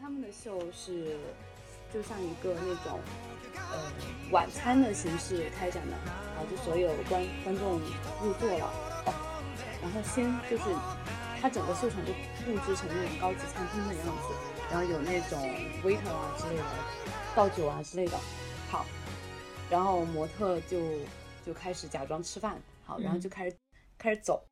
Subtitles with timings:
[0.00, 1.16] 他们的秀是
[1.92, 3.00] 就像一个那种
[3.54, 3.92] 呃
[4.30, 7.80] 晚餐的形式开展的，啊，就所有观观众
[8.22, 8.66] 入座了，
[9.06, 9.14] 哦，
[9.82, 10.64] 然后先就是
[11.40, 12.12] 它整个秀场就
[12.44, 14.34] 布置成那种高级餐厅的样子，
[14.70, 15.40] 然后有那种
[15.82, 16.64] waiter 啊之类的
[17.34, 18.18] 倒酒啊之类的，
[18.70, 18.84] 好，
[19.70, 20.78] 然后模特就
[21.44, 23.56] 就开始假装吃饭，好，然后就开始、
[23.96, 24.44] 开始走。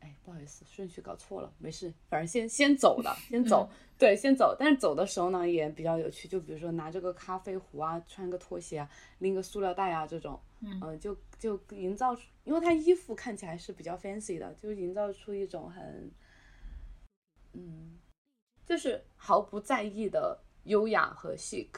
[0.00, 3.68] 哎，不好意思，顺序搞错了，没事，反正先先走了，先走，
[3.98, 4.56] 对，先走。
[4.58, 16.10] 但是走的时候呢，也比较有趣，就比如说拿着个咖啡壶啊，穿个拖鞋啊，拎个塑料袋啊，这种，嗯、就就营造出，因为他衣服看起来是比较 fancy 的，就营造出一种很，
[17.52, 17.98] 嗯，
[18.64, 21.68] 就是毫不在意的优雅和 chic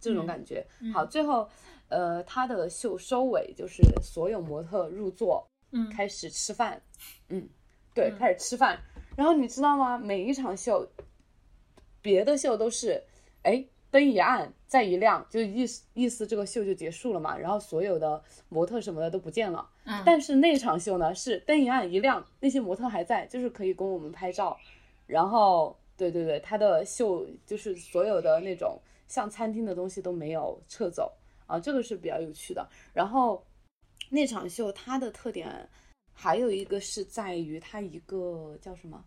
[0.00, 0.66] 这种感觉。
[0.94, 1.46] 好，最后，
[1.88, 6.80] 呃，他的秀收尾就是所有模特入座，嗯开始吃饭，
[7.28, 7.48] 嗯，
[7.96, 8.78] 对，开始吃饭。
[9.16, 9.96] 然后你知道吗？
[9.96, 10.86] 每一场秀，
[12.02, 13.02] 别的秀都是，
[13.42, 17.38] 哎，灯一暗，再一亮，就意思意思这个秀就结束了嘛。
[17.38, 19.66] 然后所有的模特什么的都不见了。
[19.86, 24.54] 嗯但是那场秀呢，是灯一暗一亮，那些模特还在，就是可以供我们拍照。
[25.06, 31.10] 然后，对对对，他的秀就是所有的那种像餐厅的东西都没有撤走
[31.46, 32.68] 啊，这个是比较有趣的。
[32.92, 33.42] 然后
[34.10, 35.66] 那场秀它的特点
[36.18, 39.04] 还有一个是在于它一个叫什么，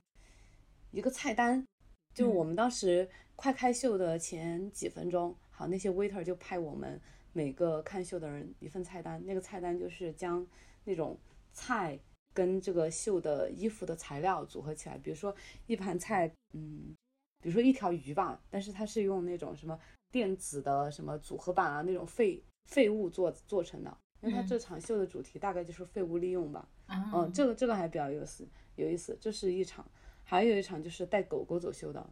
[0.92, 1.66] 一个菜单，
[2.14, 7.02] 就我们当时快开秀的前几分钟，好，那些 waiter 就派我们
[7.34, 10.46] 每个看秀的人一份菜单，那个菜单就是将
[10.84, 11.18] 那种
[11.52, 12.00] 菜
[12.32, 16.96] 跟这个秀的衣服的材料组合起来，比如说一盘菜，嗯，
[17.42, 19.78] 比如说一条鱼吧，但是它是用那种什么
[20.12, 26.68] 电子的什么组合板啊那种废废物做做成的，因为它嗯这场秀的主题大概就是废物利用吧。
[26.88, 29.18] 啊嗯，这个这个还比较有意思，有意思。
[29.22, 29.86] 这是一场，
[30.24, 32.10] 还有一场就是带狗狗走秀的，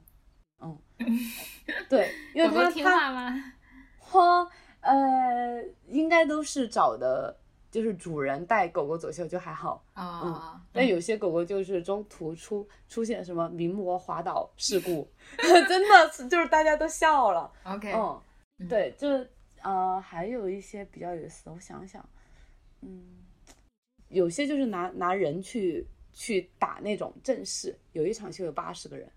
[0.59, 0.77] 嗯，
[1.89, 3.53] 对，因为狗狗听他他话吗？
[3.99, 4.47] 花
[4.81, 7.35] 呃，应该都是找的，
[7.69, 15.05] 就是主人带狗狗走秀就还好，哦，但有些狗狗就是中途出出现什么名模滑倒事故，
[15.67, 17.51] 真的是就是大家都笑了。
[17.63, 18.21] OK，嗯，
[18.59, 19.27] 嗯对，这
[19.61, 22.07] 呃还有一些比较有意思的，我想想，
[22.81, 23.25] 嗯，
[24.09, 29.11] 有些就是拿拿人去去打那种阵势，有一场秀有八十个人，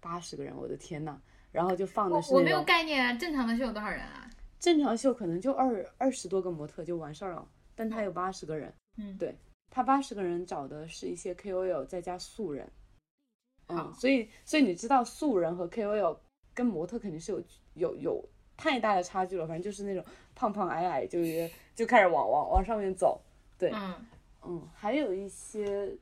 [0.00, 1.18] 八十个人，我的天呐！
[1.50, 4.30] 然后就放的是我我没有概念啊，正常的秀有多少人啊？
[4.58, 9.36] 正常秀可能就二二十多个模特就完事儿了，但他有八十个人，嗯对
[9.68, 12.70] 他八十个人找的是一些 KOL 再加素人，
[13.66, 16.18] 嗯，所以所以你知道素人和 KOL
[16.54, 17.42] 跟模特肯定是有
[17.74, 20.04] 有有太大的差距了，反正就是那种
[20.34, 23.20] 胖胖矮矮，就是就开始往往往上面走，
[23.58, 24.06] 对，嗯
[24.42, 25.96] 嗯，还有一些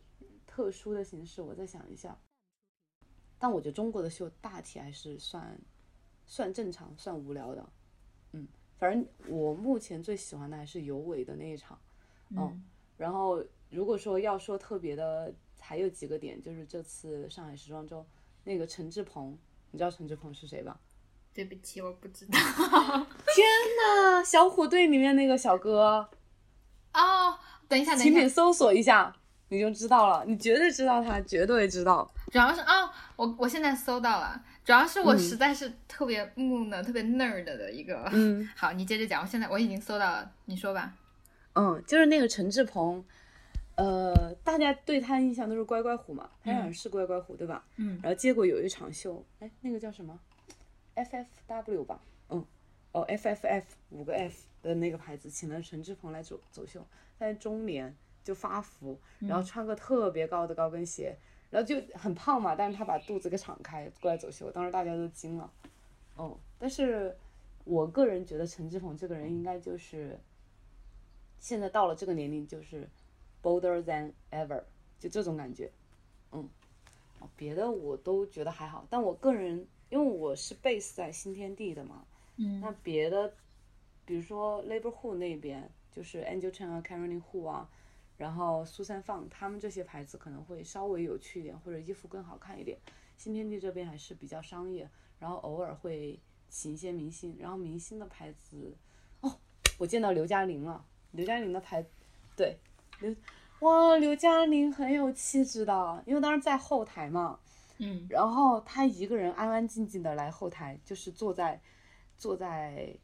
[0.47, 2.17] 特殊的形式，我再想一下。
[3.39, 5.59] 但我觉得中国的秀大体还是算
[6.27, 7.69] 算正常、算无聊的。
[8.33, 8.47] 嗯，
[8.79, 11.79] 反正我目前最喜欢的还是尤伟的那一场。
[12.31, 12.63] 嗯
[12.97, 18.05] 然后如果说要说特别的，还有几个点，就是这次上海时装周
[18.45, 19.39] 那个陈志朋，
[19.71, 20.79] 你知道陈志朋是谁吧？
[21.33, 22.39] 对不起，我不知道。
[23.35, 23.47] 天
[23.79, 26.09] 呐小虎队里面那个小哥，
[26.93, 29.15] 哦，等一下，等一下，请你搜索一下，
[29.49, 32.11] 你就知道了，你绝对知道他，绝对知道。
[32.31, 38.09] 主要是哦，我我现在搜到了，主要是我嗯实在是特别木讷、特别 nerd 的一个。
[38.13, 38.49] 嗯。
[38.57, 40.93] 好，你接着讲，我现在我已经搜到了，你说吧。
[41.55, 43.05] 嗯，就是那个陈志朋，
[43.77, 47.65] 呃，大家对他印象都是乖乖虎嘛，他好像是乖乖虎对吧？
[47.77, 50.17] 嗯然后结果有一场秀，哎，那个叫什么
[50.97, 52.45] ？FFW 吧，嗯，
[52.93, 56.81] 哦，FFF 五个 F 的那个牌子，请了陈志朋来走走秀，
[57.19, 61.17] 他在中年就发福，然后穿个特别高的高跟鞋，
[61.51, 65.53] 然后就很胖嘛，但是他把肚子给敞开过来走秀，当时大家都惊了，
[66.17, 67.17] 哦，但是
[67.65, 70.19] 我个人觉得陈志朋这个人应该就是。
[71.43, 72.87] 现在到了这个年龄，就是
[73.43, 74.63] bolder than ever，
[74.99, 75.73] 就这种感觉。
[76.33, 76.47] 嗯，
[77.19, 82.05] 哦别的我都觉得还好，但我个人因为我是 base 在新天地的嘛，
[82.37, 83.35] 嗯那别的，
[84.07, 87.69] 比如说 Labor Who 那边，就是 Angel Chen 啊、Caroline Hu 啊，
[88.17, 92.79] 然后苏三放他们这些牌子可能会稍微有趣一点，或者衣服更好看一点。
[93.17, 94.89] 新天地这边还是比较商业，
[95.19, 96.19] 然后偶尔会
[96.49, 98.75] 请一些明星，然后明星的牌子，
[99.21, 99.37] 哦，
[99.77, 100.87] 我见到刘嘉玲了。
[101.13, 101.85] 刘嘉玲的牌，
[102.37, 102.57] 对，
[103.01, 103.13] 刘，
[103.59, 107.41] 哇，刘嘉玲很有气质的，因为当时在后台嘛，
[107.81, 108.07] 嗯。
[108.09, 111.61] 然后她一个人安安静静的来后台，就是坐在，
[112.17, 112.97] 坐在，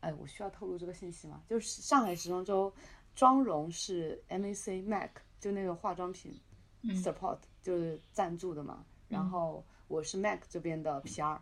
[0.00, 1.40] 哎，我需要透露这个信息吗？
[1.46, 2.72] 就是上海时装周
[3.14, 6.40] 妆容是 MAC MAC，就那个化妆品
[6.82, 6.94] 嗯。
[7.02, 11.38] support 就是赞助的嘛，然后我是 MAC 这边的 PR，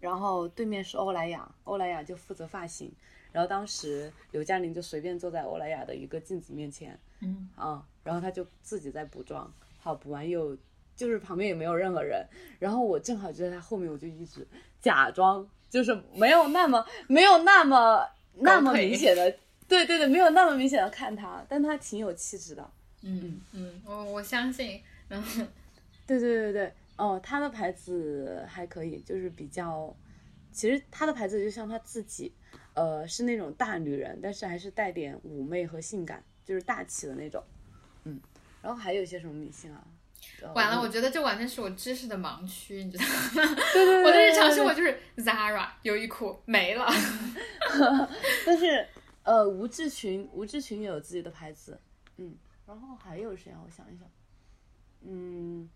[0.00, 2.92] 然后对面是欧莱雅，欧莱雅就负责发型。
[3.30, 7.48] 然后当时刘嘉玲就随便坐在欧莱雅的一个镜子面前，嗯。
[7.56, 10.56] 啊，然后她就自己在补妆，好补完又
[10.96, 12.26] 就是旁边也没有任何人，
[12.58, 14.46] 然后我正好就在他后面，我就一直
[14.80, 19.30] 假装就是没有那么没有那么那么明显的，
[19.66, 22.70] 对对对，没有那么明显的看他，但他挺有气质的。
[23.02, 25.42] 嗯嗯，我我相信，然后，
[26.06, 29.92] 对对对对，哦，他的牌子还可以，就是比较，
[30.52, 32.32] 其实他的牌子就像他自己，
[32.74, 37.42] 呃，是那种大女人，但是还是带点妩媚和性感，就是大气的那种。
[38.04, 38.20] 嗯，
[38.62, 39.84] 然后还有一些什么明星啊？
[40.42, 43.54] 呃完了，我觉得这完全是我知识的盲区，你知道吗？
[43.72, 46.86] 对对对， 我的日常生活就是 Zara 优衣库没了。
[48.46, 48.86] 但是
[49.22, 51.80] 呃，吴志群，吴志群也有自己的牌子，
[52.16, 52.34] 嗯，
[52.66, 53.60] 然后还有谁啊？
[53.64, 54.08] 我想一想，
[55.02, 55.68] 嗯，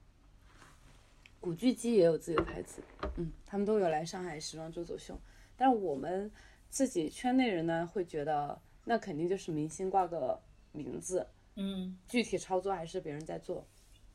[1.41, 2.83] 古巨基也有自己的牌子，
[3.17, 5.17] 嗯，他们都有来上海时装周走秀，
[5.57, 6.31] 但是我们
[6.69, 10.41] 自己圈内人呢，会觉得那肯定就是明星挂个
[10.73, 13.65] 名字，嗯具体操作还是别人在做，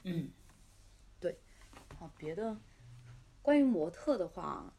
[0.03, 0.29] 嗯，
[1.19, 1.37] 对，
[1.97, 2.57] 好，别的
[3.41, 4.73] 关于模特的话，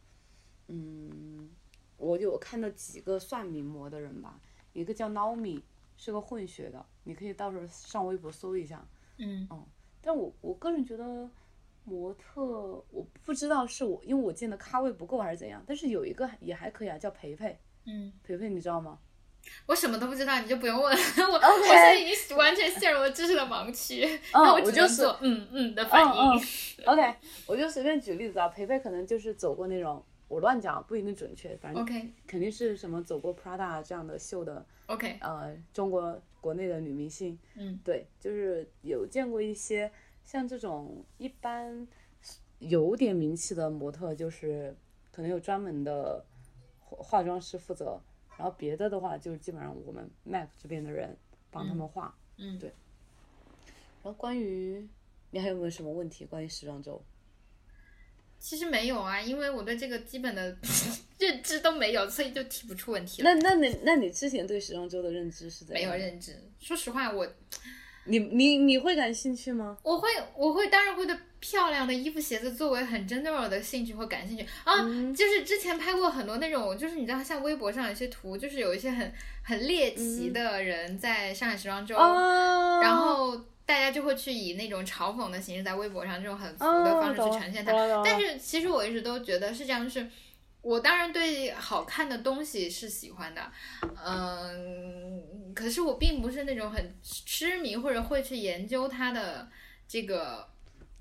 [0.69, 1.51] 嗯，
[1.97, 4.41] 我有看到几个算名模的人吧，
[4.73, 5.63] 一个叫 Naomi，
[5.97, 8.87] 是个混血的，你可以到时候上微博搜一下。
[9.19, 9.49] 嗯
[10.01, 11.31] 但我我个人觉得
[11.85, 12.43] 模特，
[12.91, 18.99] 我不知道是我因为我见的咖位不够还是怎样，但是有一个也还可以啊，叫培培，嗯，培培你知道吗？
[19.67, 20.85] 我什么都不知道，你就不用问
[21.31, 21.33] 我。
[21.33, 26.41] 我 OK 现在已经完全陷入了知识的盲区，嗯那只能我就是做嗯嗯的反应。
[26.87, 27.15] OK，
[27.47, 39.91] 我就随便举例子啊，培培可能就是走过那种，我乱讲不一定准确，反正 OK 肯定是什么走过 Prada 这样的秀的，OK，呃，中国国内的女明星，嗯，对，就是有见过一些
[40.25, 41.87] 像这种一般
[42.59, 44.75] 有点名气的模特，就是
[45.13, 46.25] 可能有专门的
[46.81, 48.01] 化化妆师负责，
[48.43, 51.17] 然后别的的话就是基本上我们 Map 这边的人
[51.49, 52.69] 帮他们画，嗯对。
[54.03, 54.85] 然后关于
[55.31, 57.01] 你还有没有什么问题关于时装周？
[58.41, 60.59] 其实没有啊，因为我对这个基本的
[61.21, 63.33] 认知都没有，所以就提不出问题了。
[63.33, 65.93] 那那你那你之前对时装周的认知是怎没样？
[65.93, 67.25] 有认知，说实话，我
[68.07, 69.79] 你你你会感兴趣吗？
[69.85, 74.45] 我会我会当然会对漂亮的衣服鞋子作为很 general 的兴趣或感兴趣。
[74.63, 75.13] 啊，嗯。
[75.13, 79.13] 就是之前拍过很多那种，就是你知道像微博上有些图，就是有一些很
[79.43, 83.37] 很猎奇的人在上海时装周，啊，然后
[83.67, 87.73] 大家就会去以那种嘲讽的形式在微博上这种很俗啊的方式去呈现它，
[88.05, 90.09] 但是其实我一直都觉得是这样，就是
[90.61, 93.43] 我当然对好看的东西是喜欢的，
[94.05, 99.49] 嗯，可是我并不是那种很痴迷或者会去研究它的
[99.89, 100.49] 这个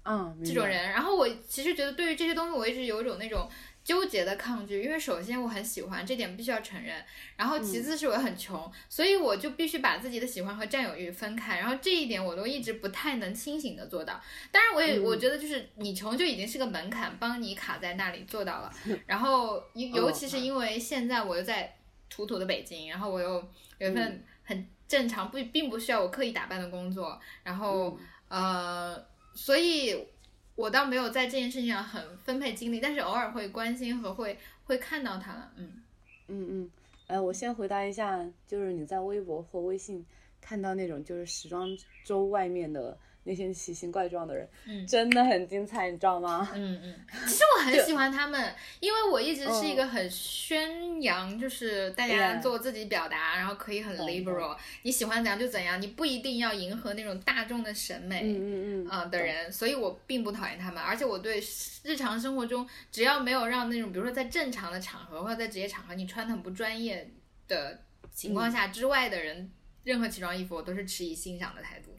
[0.03, 0.89] 嗯，这种人。
[0.91, 3.49] 然后我其实觉得对于这些东西，我一直有一种那种
[3.83, 6.95] 纠结的抗拒，因为首先我很喜欢，这点必须要承认。
[7.35, 11.59] 然后其次是我很穷，所以我就必须把自己的喜欢和占有欲分开。
[11.59, 14.19] 然后这一点我都一直不太能清醒的做到。
[14.51, 18.71] 当然，我也、嗯我觉得就是你穷就已经是个门槛，帮你卡在那里做到了。
[19.05, 21.75] 然后尤尤其是因为现在我又在
[22.09, 23.43] 土土的北京，然后我又
[23.79, 28.95] 有一份很正常不并不需要我刻意打扮的工作，然后、呃，
[29.33, 30.07] 所以
[30.55, 35.81] 我倒没有在这件事情上很分配精力，但是偶尔会关心和会会看到他了，嗯。
[36.27, 36.71] 嗯嗯，
[37.07, 40.05] 呃，我先回答一下，就是你在微博或微信
[40.39, 41.67] 看到那种就是时装
[42.05, 44.87] 周外面的那些奇形怪状的人，嗯。
[44.87, 46.49] 真的很精彩，你知道吗？
[46.55, 46.95] 嗯嗯，
[47.27, 58.21] 其实我很喜欢他们，因为我一直是一个很宣扬，就是大家做自己表达，然后可以很 liberal，你喜欢怎样就怎样，你不一定要迎合那种大众的审美。
[58.23, 61.41] 嗯嗯嗯，啊、的人，所以我并不讨厌他们，而且我对
[61.83, 67.09] 日常生活中只要没有让那种，比如说在正常的场合或者在职业场合，你穿的很不专业
[67.47, 67.79] 的
[68.13, 69.51] 情况下之外的人，
[69.83, 71.95] 任何奇装异服我都是持以欣赏的态度。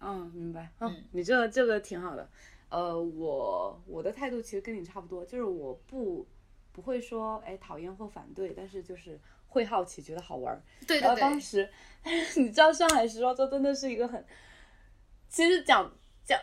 [0.00, 0.70] 嗯嗯，明白。
[0.80, 2.28] 嗯，你这个这个挺好的。
[2.68, 6.26] 呃，我我的态度其实跟你差不多，就是我不
[6.72, 10.62] 不会说哎讨厌或反对，但是就是会好奇，觉得好玩儿。
[10.80, 11.68] 然后对对对，当时，
[12.36, 14.24] 你知道上海时装周真的是一个很，
[15.28, 15.92] 其实讲
[16.24, 16.40] 讲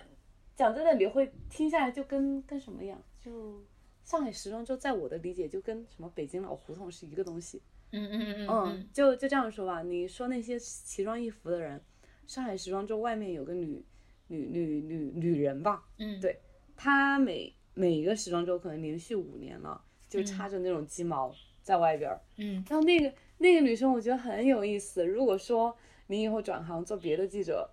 [0.56, 3.02] 讲真的，你会听下来就跟跟什么样？
[3.24, 3.64] 就
[4.04, 7.62] 上海时装周，在我的理解就跟什么北京老胡同是一个东西。
[7.92, 9.82] 嗯嗯嗯嗯，就就这样说吧。
[9.82, 11.82] 你说那些奇装异服的人，
[12.28, 13.84] 上海时装周外面有个女
[14.28, 16.40] 女女女女人吧，嗯，对
[16.76, 22.22] 她每每一个时装周可能连续五年了，就插着那种鸡毛在外边儿。
[22.36, 25.06] 嗯然后那个那个女生，我觉得很有意思。
[25.06, 25.76] 如果说
[26.08, 27.70] 你以后转行做别的记者，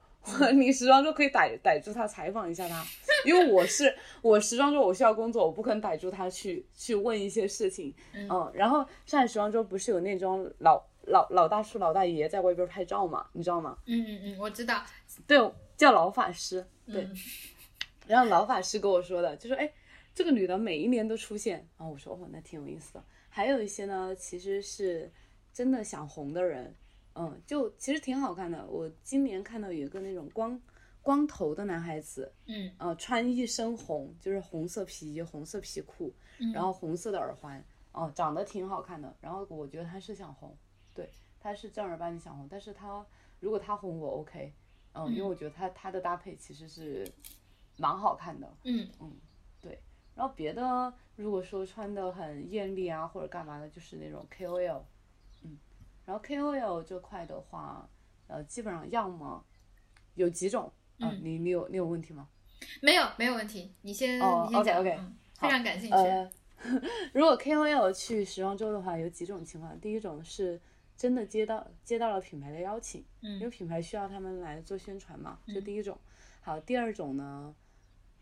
[0.54, 2.84] 你时装周可以逮逮住她采访一下她，
[3.26, 7.92] 因为我是我时装周我需要工作，我不可能逮住她去去问一些事情。
[8.14, 13.78] 嗯，然后上海时装周不是有那种老老老大叔老大爷在外边拍照嘛，你知道吗？
[13.86, 14.82] 嗯嗯嗯，我知道，
[15.26, 15.38] 对，
[15.76, 17.08] 叫老法师，对。
[18.06, 19.72] 然后老法师跟我说的，就说哎，
[20.14, 23.04] 这个女的每一年都出现啊，我说哦，那挺有意思的。
[23.28, 25.10] 还有一些呢，其实是
[25.52, 26.74] 真的想红的人。
[27.16, 28.66] 嗯，就其实挺好看的。
[28.66, 30.60] 我今年看到有一个那种光
[31.00, 36.12] 光头的男孩子，嗯，呃，穿一身红，就是红色皮衣、红色皮裤，
[36.52, 39.16] 然后红色的耳环，哦，长得挺好看的。
[39.20, 40.56] 然后我觉得他是想红，
[40.94, 41.10] 对，
[41.40, 42.46] 他是正儿八经想红。
[42.48, 43.04] 但是他
[43.40, 44.52] 如果他红，我 OK，
[44.94, 47.06] 嗯，因为我觉得他他的搭配其实是
[47.76, 49.12] 蛮好看的，嗯嗯，
[49.60, 49.80] 对。
[50.14, 54.82] 然后别的如果说穿的很艳丽啊或者干嘛的，就是那种 KOL
[55.42, 55.58] 嗯。
[56.06, 57.88] 然后 KOL 这块的话，
[58.28, 59.44] 呃，基本上要么
[60.14, 62.28] 有几种，嗯，你你有你有问题吗？
[62.80, 64.98] 没有，没有问题，你先哦，OK OK，
[65.38, 65.96] 非常感兴趣。
[65.96, 66.30] 呃，
[67.12, 69.78] 如果 KOL 去时装周的话，有几种情况。
[69.80, 70.60] 第一种是
[70.96, 75.98] 真的接到接到了品牌的邀请，嗯，因为品牌需要他们来做宣传嘛，这第一种。
[76.40, 77.54] 好，第二种呢，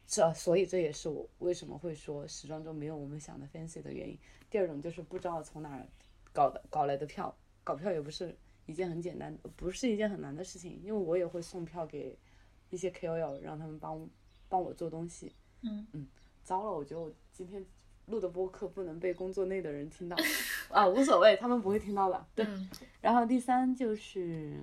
[0.06, 4.18] 这所以这也是我为什么会说时装周没有我们想的 fancy 的原因。
[4.48, 5.86] 第二种就是不知道从哪儿
[6.32, 7.34] 搞的搞来的票。
[7.64, 8.36] 搞票也不是
[8.66, 12.18] 一件很简单，不是一件很难的事情，因为我也会送票给
[12.70, 14.08] 一些 KOL，让他们帮
[14.48, 15.32] 帮我做东西。
[15.60, 16.08] 嗯嗯，
[16.42, 17.64] 糟了，我觉得我今天
[18.06, 20.16] 录的播客不能被工作内的人听到
[20.72, 22.26] 啊，无所谓，他们不会听到的。
[22.34, 22.46] 对，
[23.00, 24.60] 然后第三就是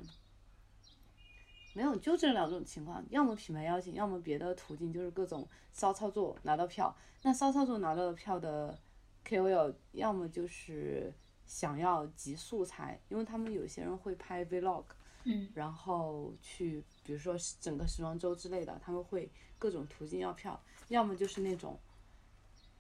[1.74, 6.96] 没有，就这两种情况，要么品牌邀请，要么别的途径，就是各种骚操作拿到票。
[7.22, 8.78] 那骚操作拿到的票的
[9.26, 11.14] KOL，要么就是。
[11.50, 14.84] 想要集素材，因为他们有些人会拍 vlog，
[15.24, 21.80] 嗯，然后去，比如说整个时装周之类的，他们会各种途径要票，要么就是那种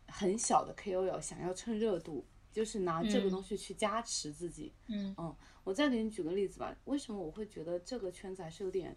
[0.05, 8.95] 很小的 KOL 想要蹭热度，就是拿这个东西去加持自己，嗯嗯，我再给你举个例子吧，为什么我会觉得这个圈子还是有点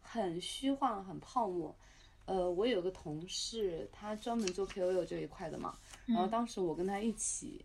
[0.00, 1.74] 很虚幻、很泡沫？
[2.26, 7.64] 呃，我有个同事，他专门做 KOL 这一块的嘛，然后当时我跟他一起。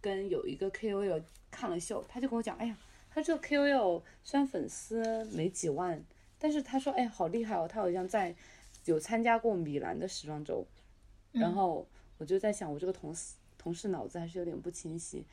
[0.00, 2.76] 跟有一个 KOL 看了秀，他就跟我讲，哎呀，
[3.08, 6.04] 他这个 KOL 虽然粉丝没几万，
[6.38, 8.36] 但是他说，哎，好厉害哦，他好像在
[8.84, 10.62] 有参加过米兰的时装周。
[11.32, 15.24] 然后我就在想，我这个同事同事脑子还是有点不清晰，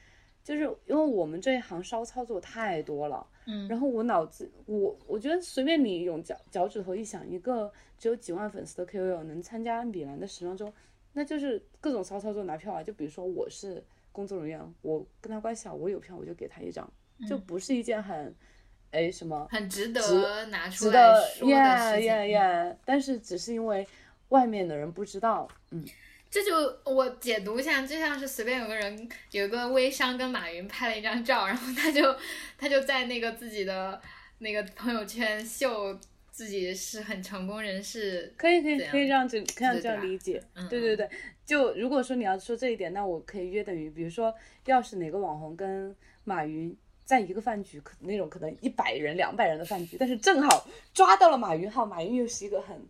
[0.44, 10.74] 就是因为我们这一行骚操作太多了，嗯，然后我脑子我我觉得随便你用脚脚趾头一想，一个只有几万粉丝的 KOL 能参加米兰的时装周，
[11.14, 13.84] 那就是各种骚操作拿票啊，就比如说我是。
[14.14, 16.86] 工作人员，我跟他关系好，我有票我就给他一张，
[17.30, 18.36] 就不是一件很，
[18.92, 20.92] 哎什么很值得拿出来
[21.34, 22.78] 说的事情。
[22.84, 23.88] 但是只是因为
[24.28, 25.82] 外面的人不知道，嗯，
[26.32, 32.16] 这就我解读一下，就像是随便有个人有个微商跟马云拍了一张照，然后他就
[32.58, 34.02] 他就在那个自己的
[34.40, 36.00] 那个朋友圈秀
[36.32, 41.10] 自己是很成功人士，可以可以可以这样子可以这样理解，对对对。
[41.46, 44.34] 就如果说你要说这一点，那我可以约等于，比如说，
[44.66, 46.74] 要是哪个网红跟马云
[47.04, 52.82] 在一个饭局，可那种可能一百人、两百人的饭局，但是正好抓到了马云，号，马云又是一个很，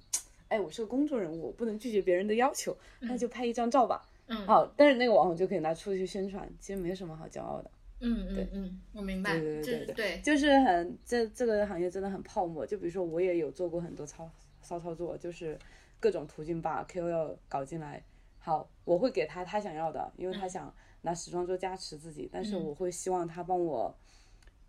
[0.51, 14.29] 哎，我是个公众人物，我不能拒绝别人的要求，那就拍一张照吧，嗯，好，但是那个网红就可以拿出去宣传，其实没什么好骄傲的，嗯嗯嗯，我明白，对对对对对，就是很这这个行业真的很泡沫，就比如说我也有做过很多操
[14.61, 15.57] 骚操作，就是
[16.01, 18.03] 各种途径把 KOL 搞进来。
[18.43, 23.95] 好，我会给他他想要的，因为他想拿时装周加持自己，但是我会希望他帮我，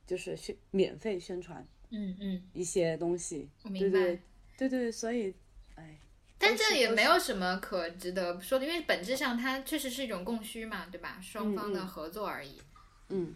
[0.06, 4.20] 就是宣免费宣传，嗯嗯，一些东西，对对
[4.58, 5.34] 对对，所以，
[5.76, 5.98] 哎，
[6.38, 11.18] 但这也没有什么可值得说的，因为本质上它确实是一种供需嘛，对吧？
[11.20, 12.60] 双方的合作而已。
[13.08, 13.34] 嗯，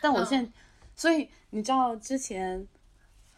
[0.00, 0.52] 但我现在，
[0.94, 2.66] 所以你知道之前，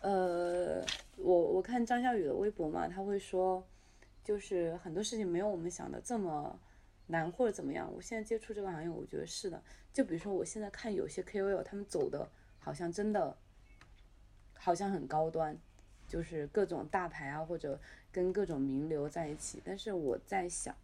[0.00, 0.84] 呃，
[1.16, 3.66] 我我看张小雨的微博嘛，他会说。
[4.24, 6.56] 就是很多事情没有我们想的这么
[7.08, 7.92] 难或者怎么样。
[7.92, 9.60] 我现在接触这个行业，我觉得是的。
[9.92, 13.36] 就比如说，我现在看有些 KOL，他们走的好像真的
[14.54, 15.58] 好像很高端，
[16.12, 17.80] 就是各种大牌啊，或者
[18.12, 19.62] 跟各种名流在一起。
[19.64, 20.76] 但是我在想，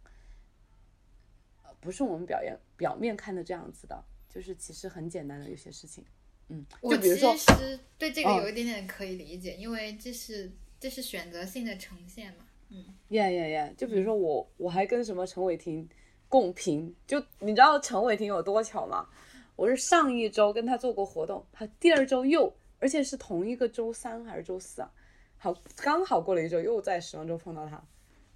[1.79, 6.03] 不是我们表演表面看的这样子的，就是其实很简单的有些事情。
[6.47, 12.45] 嗯，我其实对这个有一点点可以理解，因为这是这是选择性的呈现嘛。
[12.69, 13.73] 嗯，耶耶耶！
[13.77, 15.87] 就比如说我，我还跟什么陈伟霆
[16.27, 19.07] 共评，就你知道陈伟霆有多巧吗？
[19.55, 24.91] 我是上一周跟他做过活动，他第二周又，而且是同一个周三还是周四啊？
[25.39, 27.81] 好，刚好过了一周，又在时装周碰到他。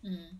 [0.01, 0.39] 嗯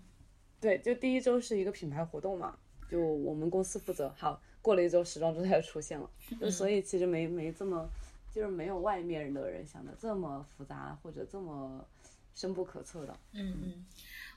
[0.59, 2.57] 对，就第一周是一个品牌活动嘛，
[2.89, 4.11] 就我们公司负责。
[4.17, 6.09] 好，过了一周，时装周他就出现了，
[6.41, 7.87] 就所以其实没没这么，
[8.33, 11.85] 就是没有外面的人想的这么复杂或者这么
[12.33, 13.19] 深不可测的。
[13.33, 13.85] 嗯嗯，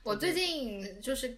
[0.03, 1.35] 我最近就是。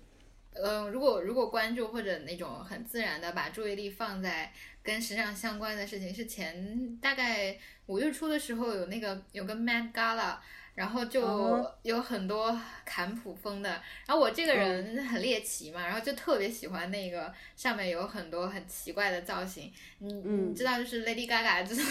[0.52, 7.56] 呃，如果如果关注或者那种很自然的把注意力放在跟时尚相关的事情，是前大概
[7.86, 10.38] 五月初的时候有那个有个 Met Gala，
[10.80, 11.76] 然后就哦。
[11.84, 13.70] 有很多坎普风的，
[14.06, 21.82] 然后我这个人很猎奇嘛，然后就特别喜欢那个上面有很多很奇怪的造型，你嗯你知道就是 Lady Gaga 就是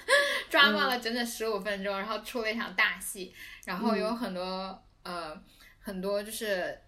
[0.48, 3.34] 抓骂了整整十五分钟，然后出了一场大戏，
[3.66, 5.38] 然后有很多、呃
[5.80, 6.78] 很多就是。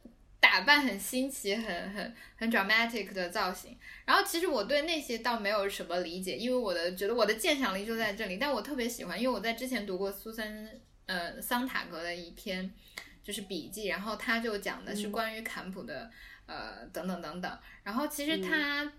[0.43, 10.69] 打扮很新奇、很很很 dramatic 的造型，然后其实我对那些倒没有什么理解，因为我的觉得我的鉴赏力就在这里，但我特别喜欢，因为我在之前读过苏珊
[11.07, 12.73] 呃桑塔格的一篇
[13.23, 16.11] 就是笔记，然后他就讲的是关于坎普的、
[16.47, 18.93] 呃等等等等，然后其实他、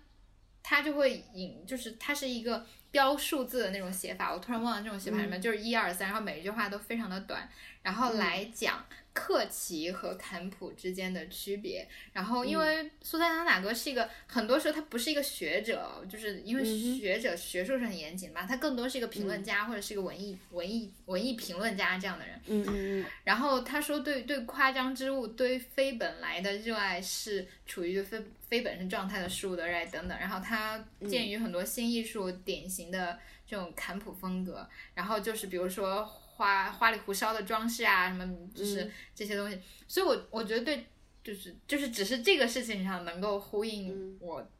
[0.62, 7.48] 他就会引，就是他是一个标数字的那种写法，我突然忘了这种写法什么，就是一二三，然后每一句话都非常的短，
[7.84, 8.84] 然后来讲。
[9.16, 16.64] 克奇和坎普之间的区别，然后因为苏珊·桑塔格是一个，很多时候他不是一个学者，就是因为
[16.98, 22.40] 学者学术是很严谨嘛，他更多是一个评论家、或者是一个文艺文艺文艺评论家这样的人。
[22.46, 23.06] 嗯嗯嗯。
[23.22, 30.18] 然后他说对对夸张之物对非本来的热爱是处于非非本身状态的事物的热爱等等。
[30.18, 36.12] 然后他鉴于很多新艺术典型的这种坎普风格，然后就是比如说。
[36.36, 40.84] 花花里胡哨的装饰啊，什么就是这些东西，嗯、所以我我觉得对，
[41.22, 44.50] 就是就是只是这个事情上能够呼应我、嗯、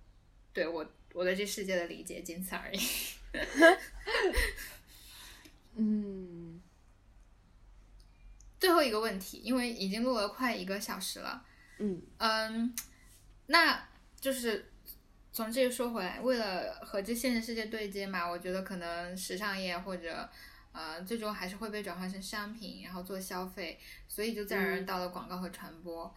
[0.52, 2.78] 对我我对这世界的理解，仅此而已。
[5.74, 6.62] 嗯，
[8.60, 11.44] 最后一个问题，因为已经录了快一个小时了，
[11.78, 12.00] 嗯。
[12.18, 12.72] 嗯，
[13.46, 13.88] 那
[14.20, 14.70] 就是
[15.32, 20.30] 从这个说回来，为了和这现实世界对接嘛，我觉得可能时尚业或者。
[20.74, 26.12] 呃，最终还是会被转化成商品，然后做消费，所以就自然而然到了广告和传播。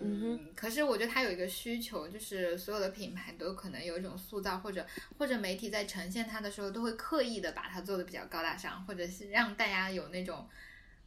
[0.00, 4.86] 嗯,嗯，可是我觉得它有一个需求，就是所有的品牌都可能有一种塑造，或者
[5.18, 10.48] 或者媒体在呈现它的时候，都会刻意的把它做的比较高大上，或者是让大家有那种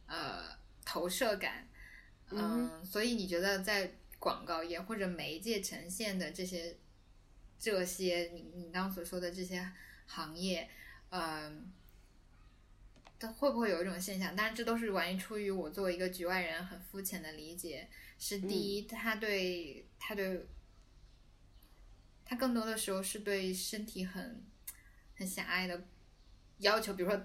[0.06, 0.44] 呃
[0.84, 1.66] 投射感。
[2.30, 6.76] 嗯，嗯所以你觉得在广告业或者媒介呈现的这些
[7.58, 9.68] 这些你你刚刚所说的这些
[10.06, 10.70] 行业，
[11.10, 11.72] 嗯。
[13.28, 14.34] 会不会有一种现象？
[14.34, 17.88] 当然，这都是完全出于我作为一个局外人很肤浅的理解。
[18.18, 20.46] 是第一，他对他对，
[22.24, 24.44] 他更多的时候是对身体很
[25.16, 25.88] 很狭隘的
[26.58, 26.94] 要求。
[26.94, 27.20] 比如说，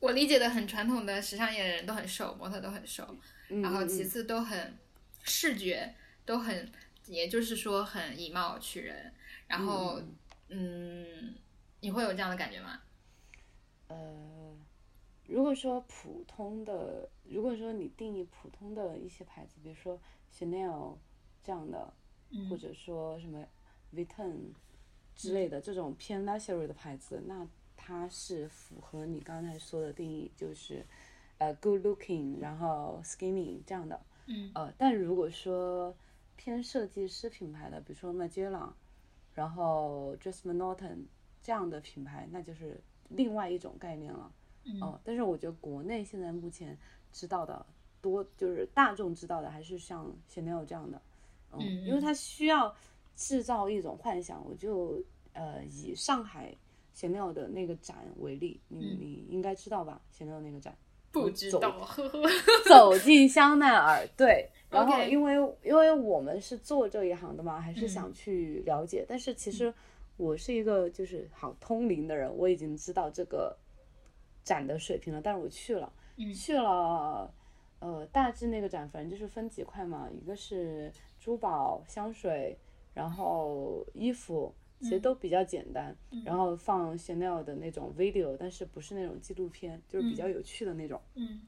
[0.00, 4.78] 我理解的很传统的时尚业的人都很瘦，模特都很瘦，嗯、然后其次都很
[5.22, 5.94] 视觉，
[6.26, 6.70] 都很，
[7.06, 9.12] 也就是说很以貌取人。
[9.46, 10.02] 然后，
[10.48, 11.34] 嗯，
[11.80, 12.80] 你会有这样的感觉吗？
[13.88, 14.47] 呃。
[15.28, 20.00] 如果说普通的，如果说你定义普通的一些牌子，比如说
[20.32, 20.96] Chanel
[21.42, 21.92] 这样的，
[22.30, 23.44] 嗯、或者说什么
[23.94, 24.54] Vuitton
[25.14, 30.82] 之类的这种偏 luxury 的牌子，那它是符合你刚才说的定义，就是
[31.36, 34.00] 呃 good looking，然后 skinny 这样的。
[34.26, 34.50] 嗯。
[34.54, 35.94] 呃，但如果说
[36.36, 38.70] 偏设计师品牌的，比如说 Magellan，
[39.34, 41.04] 然后 Dresses Norton
[41.42, 44.32] 这样的品牌，那就是另外一种概念了。
[44.80, 46.76] 哦、呃，但是我觉得国内现在目前
[47.12, 47.64] 知道的
[48.00, 51.00] 多，就是大众知道的还是像 Chanel 这样的，
[51.52, 52.74] 嗯，嗯因为它需要
[53.16, 54.44] 制造一种幻想。
[54.48, 55.02] 我就
[55.32, 56.54] 呃以上海
[56.94, 60.76] Chanel 的那个展为例，你你应该知道吧？Chanel 那个展，
[61.10, 62.22] 不知道，呵呵。
[62.68, 69.04] 走进香奈儿，对， 然后因为因为我们是做这一行的嘛，还是想去了解。
[69.08, 69.72] 但是其实
[70.16, 73.56] 我是一个就是好通灵的人，我已经知道这个。
[74.48, 77.30] 展的水平了，但是我去了，嗯、去了，
[77.80, 82.56] 呃，大致那个展，反正就是分几块嘛，一个是珠宝、香水，
[82.94, 90.98] 然后衣服，其实都比较简单，嗯、然后放 Chanel 的那种 video，但是不是那种纪录片，就是比较有趣的那种。
[91.14, 91.42] 嗯。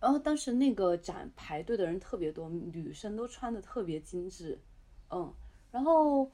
[0.00, 4.58] 然后当时那个展排队的人特别多，女生都穿的特别精致，
[5.10, 5.30] 嗯，
[5.70, 6.30] 然后。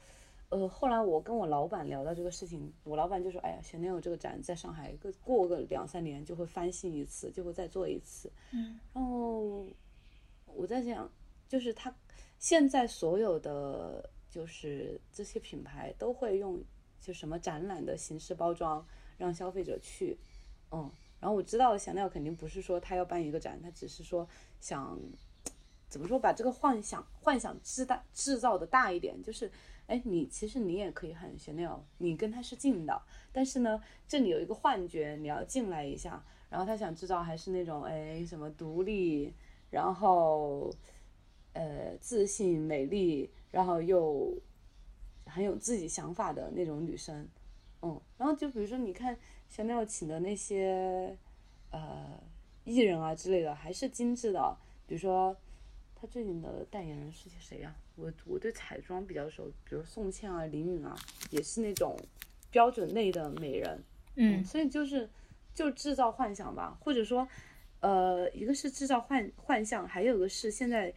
[0.52, 9.66] 呃，后来我跟我老板聊到这个事情，我老板就说：“哎呀，Chanel 这个展在上海，过过个两三年就会翻新一次，就会再做一次。”嗯，然后
[10.44, 11.10] 我在想，
[11.48, 11.94] 就是他
[12.38, 16.62] 现在所有的就是这些品牌都会用
[17.00, 18.86] 就什么展览的形式包装，
[19.16, 20.18] 让消费者去，
[20.70, 24.28] 嗯，然后我知道香奈儿肯定不是说他要办一个展，他只是说
[24.60, 25.00] 想
[25.88, 29.50] 怎么说把这个幻想幻想制大制造的大一点，就是
[29.92, 33.78] 哎你其实你也可以很香奈儿，你跟他是近的，但是呢
[34.08, 39.34] 这里有一个幻觉，你要进来一下，然后他想制造还是那种哎什么独立，
[39.70, 40.72] 然后
[41.52, 44.34] 呃自信美丽，然后又
[45.26, 47.28] 很有自己想法的那种女生，
[47.82, 49.16] 嗯，然后就比如说你看。
[49.52, 51.14] 香奈儿请的那些
[51.72, 52.18] 呃
[52.64, 54.56] 艺人啊之类的，还是精致的。
[54.86, 55.36] 比如说，
[56.02, 57.72] 他最近的代言人是谁呀？
[57.94, 60.96] 我我对彩妆比较熟，比如宋茜啊、林允啊，
[61.30, 61.96] 也是那种
[62.50, 63.80] 标准类的美人。
[64.16, 65.08] 嗯，所以就是
[65.54, 67.26] 就制造幻想吧，或者说，
[67.78, 70.92] 呃，一个是制造幻幻象，还有一个是现在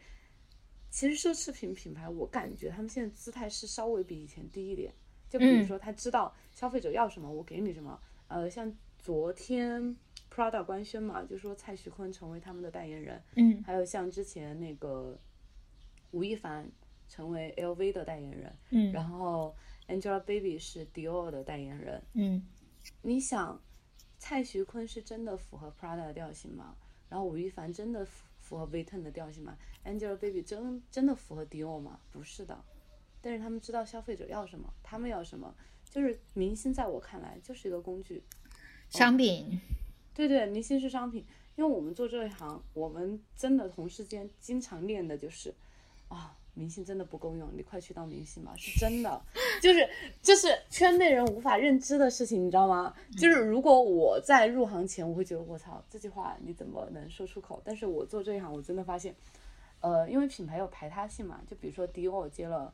[0.90, 4.92] 其实奢侈品品牌，我感觉他们现在姿态是稍微比以前低一点。
[5.30, 7.96] 就比如说，他知道消费者要什么，我给你什么。
[8.26, 9.96] 呃，像昨天
[10.36, 15.18] Prada 官宣嘛，就说蔡徐坤成为他们的代言人，嗯，还有像之前那个
[16.10, 16.70] 吴亦凡
[17.08, 19.56] 成为 LV 的代言人，嗯，然后
[19.88, 22.46] Angelababy 是 Dior 的代言人，嗯，
[23.00, 23.58] 你想
[24.18, 26.76] 蔡徐坤是真的符合 Prada 的调性吗？
[27.08, 31.98] 然后吴亦凡真的符符合 Vuitton 的调性吗？Angelababy 真真的符合 Dior 吗？
[32.12, 32.62] 不是的，
[33.22, 35.54] 但是他们知道消费者要什么，他们要什么。
[35.88, 38.22] 就是明星，在我看来就是一个工具，
[38.90, 39.58] 商品。
[40.16, 41.24] 对对，明星是商品。
[41.56, 45.54] 因为我们做这一行，我们真的同事间经常练的就是，
[46.08, 49.22] 啊，明星真的不够用，你快去当明星吧，是真的。
[49.62, 49.88] 就是
[50.22, 52.94] 就是圈内人无法认知的事情，你知道吗？
[53.18, 57.60] 就是如果我在入行前，我会觉得我操，这句话你怎么能说出口？
[57.64, 59.14] 但是我做这一行，我真的发现，
[59.80, 62.72] 呃，因为品牌有排他性嘛，就比如说迪奥接了，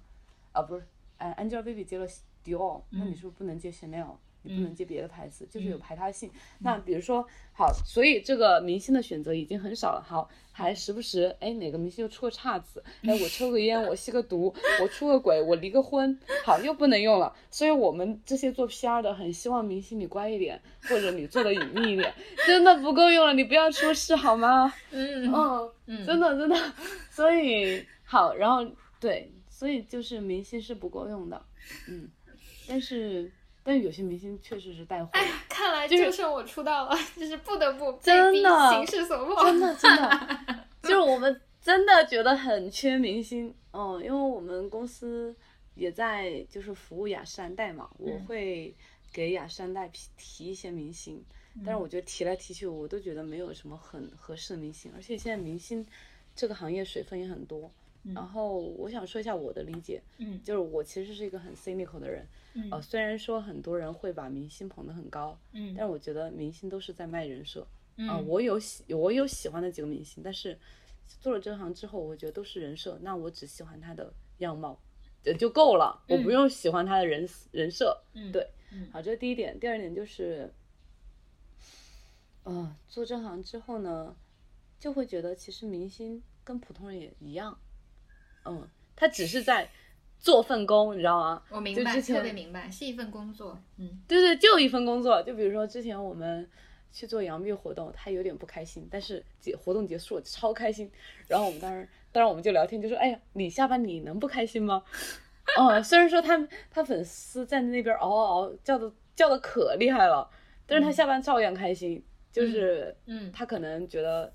[0.53, 0.85] 啊，不是，
[1.19, 2.07] 呃，Angelababy 接了。
[2.45, 4.17] 迪奥，那你是不是不能接 Chanel？
[4.43, 6.31] 你不能接别的牌子，就是有排他性。
[6.59, 10.05] 那比如说，好，所以这个明星的选择已经很少了。
[10.07, 12.83] 好，还时不时，哎，哪个明星又出个岔子？
[13.03, 17.35] 哎，我抽个烟，我吸个毒，我出个轨，我离个婚，好，又不能用了。
[17.51, 22.13] 所以我们这些做 PR 的，很希望明星你乖一点，或者你做的隐秘一点，
[22.47, 24.73] 真的不够用了，你不要出事好吗？
[24.91, 25.33] 嗯
[25.87, 26.57] 嗯，真的真的。
[27.11, 28.65] 所以好，然后
[28.99, 31.43] 对，所以就是明星是不够用的，
[31.89, 32.09] 嗯。
[32.69, 33.31] 但是，
[33.63, 35.11] 但是有些明星确实是带货。
[35.13, 39.45] 哎呀，看来就剩我出道了，就是不得不真的形势所迫。
[39.45, 43.55] 真的 真的，就是我们真的觉得很缺明星。
[43.73, 45.35] 嗯，因为我们公司
[45.75, 48.75] 也在就是服务雅诗兰黛嘛，我会
[49.13, 51.25] 给雅诗兰黛提提一些明星，
[51.65, 55.87] 但是我觉得提来提去，我都觉得没有什么很合适的明星，而且现在明星
[56.35, 57.71] 这个行业水分也很多。
[58.15, 67.65] 然后我想说一下我的理解，嗯，就是我其实是一个很 cynical 的人，嗯，呃，虽然说很多人会把明星捧得很高，嗯，但是我觉得明星都是在卖人设，
[67.97, 70.59] 嗯，我有喜我有喜欢的几个明星，但是
[71.21, 74.77] 做了这行之后，我觉得都是人设，那我只喜欢他的样貌，
[75.25, 78.51] 呃就够了，我不用喜欢他的人人设，嗯，对，
[78.91, 80.53] 好，这是第一点，第二点就是，
[82.43, 84.17] 呃，做这行之后呢，
[84.81, 87.57] 就会觉得其实明星跟普通人也一样。
[88.45, 89.69] 嗯，他只是在
[90.19, 91.43] 做份工，你知道吗？
[91.51, 93.61] 我明白，特别明白，是一份工作。
[93.79, 95.23] 嗯，对对，就一份工作。
[95.23, 96.49] 就比如说之前我们
[96.93, 100.91] 去做杨幂活动，他有点不开心，但是结活动结束了，超开心。
[101.29, 104.83] 然后我们当时，当时我们就聊天，就说：“哎呀，你下班你能不开心吗？”
[105.59, 110.31] 哦，虽然说他他粉丝在那边嗷嗷嗷叫的叫的可厉害了，
[110.67, 112.03] 但是他下班照样开心。
[112.31, 114.33] 就是，嗯，他可能觉得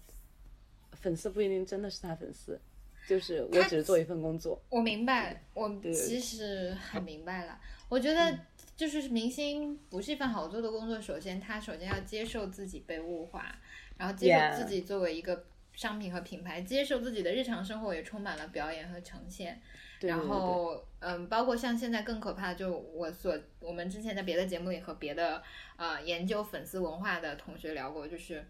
[0.91, 2.59] 粉丝不一定真的是他粉丝。
[3.07, 7.57] 就是我只是做一份工作，我明白，我其实很明白了。
[7.87, 8.37] 我觉得
[8.75, 10.99] 就是明星不是一份好做的工作。
[10.99, 13.55] 首先，他首先要接受自己被物化，
[13.95, 19.61] 然后接受自己作为一个商品和品牌，接受自己的日常生活也充满了表演和呈现。
[20.01, 25.41] 然后，嗯，包括像现在更可怕的，就我所我们之前在别的节目里和别的
[25.77, 28.45] 呃研究粉丝文化的同学聊过，就是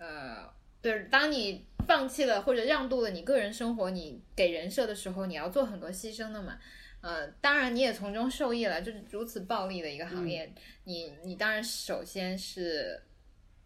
[0.00, 0.58] 呃。
[0.82, 6.58] 对，当你放弃了或者让渡了你个人生活，你给人设的时候，你要做很多牺牲的嘛。
[7.02, 10.50] 呃，当然你也从中受益了，就是如此暴利的一个行业，
[10.84, 13.02] 你你当然首先是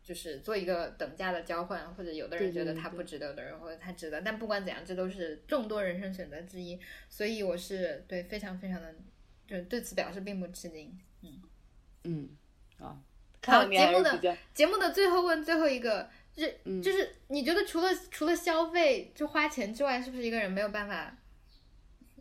[0.02, 6.78] 就是做一个等价的交换，或者有的人觉得他不值得，有的人或者他值得，但不管怎样，这都是众多人生选择之一。
[7.08, 8.94] 所以我是对非常非常的
[9.46, 10.96] 就对此表示并不吃惊。
[11.22, 11.42] 嗯
[12.04, 12.28] 嗯
[12.78, 12.98] 啊，
[13.44, 16.08] 好，节目的节目的最后问最后一个。
[16.36, 16.46] 就
[16.80, 21.16] 就是你觉得除了除了消费就花钱之外，是不是一个人没有办法？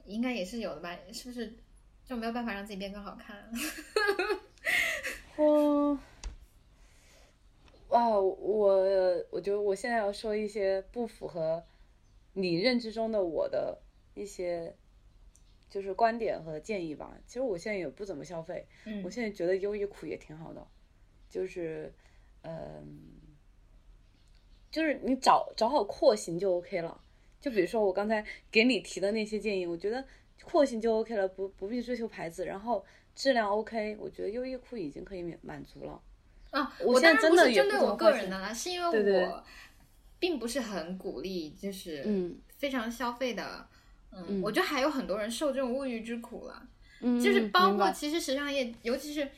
[0.06, 0.98] 应该也是有的吧？
[1.12, 1.54] 是不是
[2.06, 3.50] 就没有办法让自己变更好看？
[5.38, 5.98] 我
[7.90, 11.64] 哇，我我觉得我现在要说一些不符合
[12.34, 13.80] 你认知中的我的
[14.14, 14.76] 一些
[15.70, 17.18] 就是观点和建议吧。
[17.26, 20.68] 其实我现在也不怎么消费，嗯我现在觉得优衣库也挺好的，
[21.30, 21.94] 就是
[22.42, 23.22] 嗯、
[24.74, 27.00] 就是你找找好廓形就 OK 了。
[27.40, 30.04] 就比如说我刚才给你提的那些建议，我觉得
[30.44, 32.84] 廓形就 OK 了，不不必追求牌子，然后
[33.14, 36.02] 质量 OK，我觉得优衣库已经可以满满足了。
[36.50, 39.44] 啊，我现在真的针对我个人的啦，是因为对对我
[40.18, 43.68] 并不是很鼓励，就是嗯非常消费的。
[44.12, 46.68] 嗯，嗯我觉得还有很多人受这种物欲之苦了。
[47.02, 49.30] 嗯，就是包括其实时尚业，尤其是，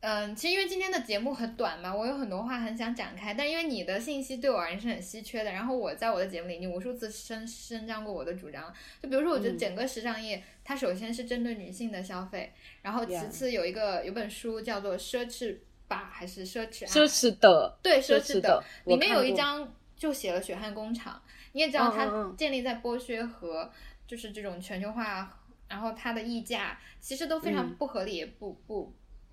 [0.00, 9.58] 嗯，其实因为今天的节目很短嘛，我有很多话很想展开，但因为你的信息对我而言是很稀缺的，然后我在我的节目里已经无数次伸伸张过我的主张，就比如说，我觉得嗯。
[9.58, 21.20] 整个时尚业，它首先是针对女性的消费，然后其次有一个有本书叫做《奢侈吧》还是奢侈爱奢侈的，对奢侈的侈的，里面有一我看过章就写了血汗工厂，
[21.52, 23.70] 你也知道它建立在剥削和
[24.06, 27.74] 就是这种全球化，然后它的溢价其实都非常嗯。
[27.76, 28.90] 不合理，也不不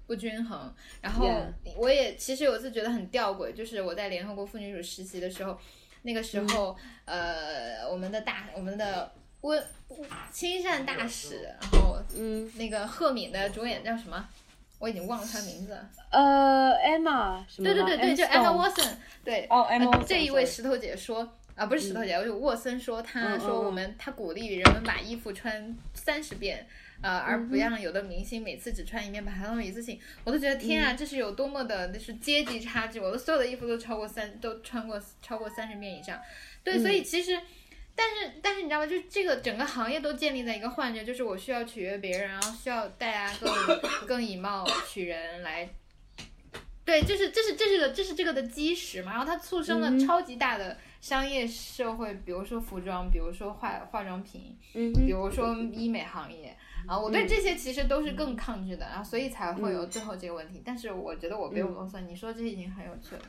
[0.08, 0.74] 不均衡。
[1.02, 1.30] 然后
[1.76, 5.60] 我也其实有一次觉得很吊诡，就是我在联合国妇女署实习的时候，
[6.02, 9.64] 那个时候、呃我们的大我们的温
[10.32, 14.28] 亲善大使，然后嗯那个赫敏的主演叫什么？
[14.80, 15.90] 我已经忘了他名字了。
[16.12, 17.64] 呃，Emma 什么？
[17.64, 18.94] 对对对对，就 Emma Watson，
[19.24, 26.68] 对，哦，Emma 呃这一位石头姐说啊，不是石头姐，我就沃森说，他说我们他鼓励人们把衣服穿三十遍。
[27.02, 33.00] 呃，而嗯不让有的明星每次只穿一面，把它弄一次性，我都觉得天嗯啊，这是有多么的，就是阶级差距。
[33.00, 36.20] 我的所有的衣服都超过三，都穿过超过三十面以上。
[36.64, 37.40] 对，所以其实，
[37.96, 38.88] 但是但是你知道吗？
[38.88, 45.70] 就是这个整个行业都建立在一个幻觉，就是我需要取悦别人，然后需要大家更更以貌取人来
[46.84, 56.56] 对，就是这是这是个这是这个的基石嘛，然后它促生了嗯超级大的商业社会，比如说服装，比如说化化妆品，嗯比如说医美行业
[56.88, 60.62] 啊，我对这些其实都是更抗拒的，然后所以才会有嗯最后这个问题。
[60.66, 63.22] 但是我觉得我别有用算，你说这些已经很有趣了，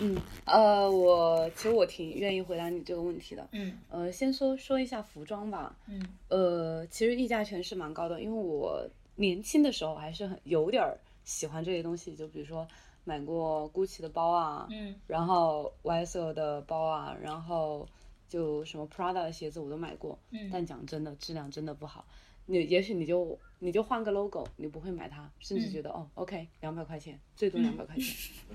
[0.00, 3.46] 嗯嗯，呃，我其实我挺愿意回答你这个问题的。
[3.52, 5.76] 嗯呃，先说说一下服装吧。
[5.86, 12.66] 嗯呃，其实溢价权是蛮高的，因为我年轻的时候还是很有点儿喜欢这些东西，就比如说
[13.04, 17.86] 买过 GUCCI 的包啊，嗯然后 YSL 的包啊，然后
[18.28, 22.04] 就什么 Prada 的鞋子我都买过，嗯但讲真的，质量真的不好。
[22.46, 28.04] 你也许你就你就换个 logo，你不会买它，甚至嗯觉得、哦，OK，两百块钱，最多两百块钱。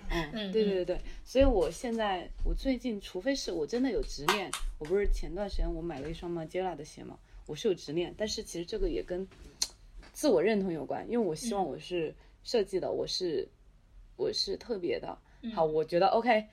[0.10, 9.28] 嗯， 嗯对对对对，所以我现在我最近，除非是我真的有执念，我不是前段时间我买了一双 Margiela 的鞋嘛，我是有执念，但是其实这个也跟
[10.12, 13.48] 自我认同有关，因为我希望我是设计的，我是
[14.18, 15.18] 我是特别的。
[15.54, 16.48] 好，我觉得 OK，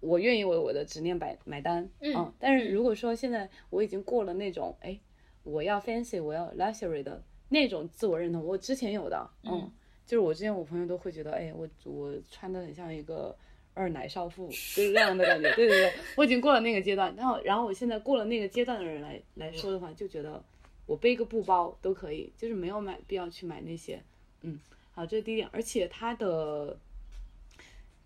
[0.00, 1.88] 我愿意为我的执念买买单。
[2.00, 5.00] 嗯但是如果说现在我已经过了那种哎，
[5.46, 9.70] 我要 fancy，我要 luxury 的那种自我认同，我之前有的，嗯，
[10.04, 13.34] 就是我之前我朋友都会觉得，哎，我我穿的很像一个。
[13.78, 20.42] 二奶少妇就是这样的感觉，对对对，我已经过了那个阶段，然后然后我现在过了那个阶段的人来来说的话，就觉得
[20.86, 24.02] 我背个布包都可以，就是没有买必要去买那些，
[24.40, 24.58] 嗯，
[24.92, 26.78] 好，这是第一点，而且它的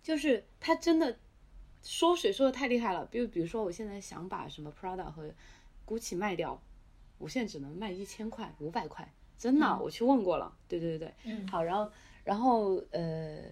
[0.03, 1.17] 就是它真的
[1.81, 5.33] 缩水缩的太厉害了，比如比如说我现在想把什么 Prada 和
[5.87, 6.61] GUCCI 卖掉，
[7.21, 9.07] 我现在只能卖一千块、五百块，
[9.37, 11.47] 真的，我去问过了，对对对对，嗯。
[11.47, 11.91] 好，然后
[12.23, 13.43] 然后呃，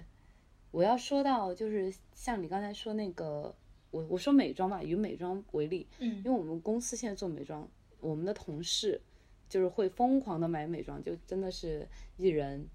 [0.71, 3.55] 我要说到就是像你刚才说那个，
[3.91, 6.17] 我我说美妆吧，以美妆为例，嗯。
[6.17, 7.67] 因为我们公司现在做美妆，
[7.99, 8.99] 我们的同事
[9.47, 12.67] 就是会疯狂的买美妆，就真的是一人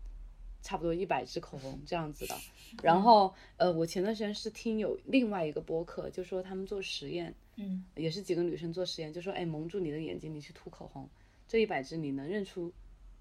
[0.64, 2.35] 差不多一百支口红这样子的。
[2.83, 11.09] 然后呃，我前段时间是听有另外一个播客，就说他们做实验，嗯也是几个女生做实验，就说哎蒙住你的眼睛，你去涂口红，
[11.46, 12.72] 这一百支你能认出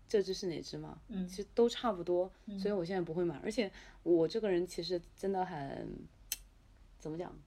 [0.08, 1.00] 这支是哪支吗？
[1.10, 3.36] 嗯其实都差不多，所以我现在不会买。
[3.44, 3.70] 而且
[4.02, 5.88] 我这个人其实真的很
[6.98, 7.38] 怎么讲，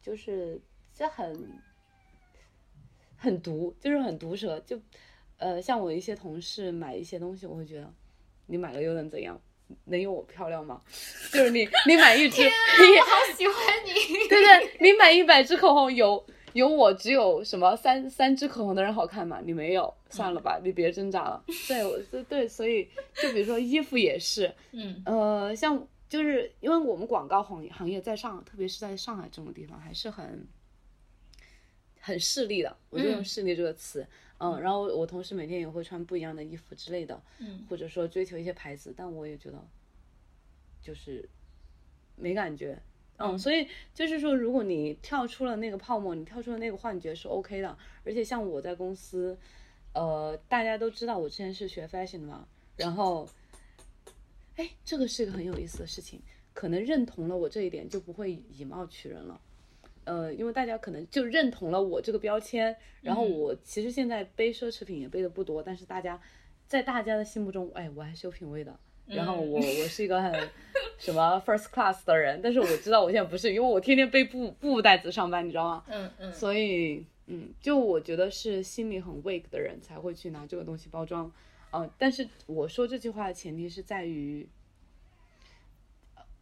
[0.00, 0.60] 就是
[0.94, 1.58] 这很
[3.16, 4.60] 很毒，就是很毒舌。
[4.60, 4.80] 就
[5.38, 7.92] 呃，像我一些同事买一些东西，我会觉得
[8.50, 9.40] 你买了又能怎样？
[9.84, 10.82] 能有我漂亮吗？
[11.32, 13.92] 就是你你买一支， 我好喜欢你，
[14.28, 19.40] 对对，你买一百支口红有有我只有什么三三支口红的人好看吗？
[19.44, 21.44] 你没有，算了吧，你别挣扎了。
[21.68, 22.88] 对，我对对，所以
[23.22, 30.48] 就比如说衣服也是，嗯呃，像就是因为我们广告行行业在上，特别是在上海这种地方，还是很
[32.00, 32.76] 很势利的。
[32.90, 34.08] 我就用嗯势利这个词，嗯，
[34.58, 39.62] 然后我同事每天也会穿不一样的衣服之类的，嗯或者说追求一些牌子，但我也觉得
[40.82, 41.28] 就是
[42.16, 42.80] 没感觉。
[43.22, 47.76] 嗯，所以就是说，如果你跳出了那个泡沫，你跳出了那个幻觉是 OK 的。
[48.02, 49.36] 而且像我在公司，
[49.92, 52.48] 呃，大家都知道我之前是学 fashion 的嘛，
[52.78, 53.28] 然后，
[54.56, 56.18] 哎，这个是一个很有意思的事情，
[56.54, 59.38] 可能认同了我这一点，就不会以貌取人了。
[60.04, 66.20] 呃，因为大家可能就认同了我这个标签，然后我其实现在背奢侈品也背的不多，但是大家
[66.66, 68.78] 在大家的心目中，哎，我还是有品位的。
[69.06, 70.32] 然后我我是一个很
[70.96, 75.84] 什么 first class 的人，但是我知道我现在不是，因为我天天背布布袋子上班，你知道吗？
[75.88, 76.32] 嗯嗯。
[76.32, 81.28] 所以嗯，就我觉得是心里很 weak 的人才会去拿这个东西包装，
[81.72, 81.90] 嗯。
[81.98, 84.48] 但是我说这句话的前提是在于，